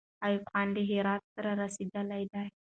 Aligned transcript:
ایوب 0.25 0.43
خان 0.51 0.67
له 0.75 0.81
هراته 0.89 1.39
را 1.45 1.53
رسېدلی 1.61 2.23
دی. 2.33 2.45